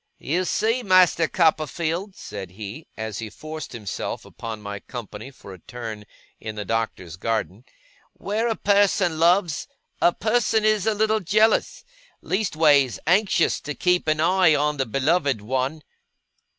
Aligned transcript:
'You 0.17 0.45
see, 0.45 0.81
Master 0.81 1.27
Copperfield,' 1.27 2.15
said 2.15 2.49
he, 2.53 2.87
as 2.97 3.19
he 3.19 3.29
forced 3.29 3.71
himself 3.71 4.25
upon 4.25 4.59
my 4.59 4.79
company 4.79 5.29
for 5.29 5.53
a 5.53 5.59
turn 5.59 6.05
in 6.39 6.55
the 6.55 6.65
Doctor's 6.65 7.17
garden, 7.17 7.65
'where 8.13 8.47
a 8.47 8.55
person 8.55 9.19
loves, 9.19 9.67
a 10.01 10.11
person 10.11 10.65
is 10.65 10.87
a 10.87 10.95
little 10.95 11.19
jealous 11.19 11.85
leastways, 12.19 12.97
anxious 13.05 13.59
to 13.61 13.75
keep 13.75 14.07
an 14.07 14.19
eye 14.19 14.55
on 14.55 14.77
the 14.77 14.87
beloved 14.87 15.39
one. 15.39 15.83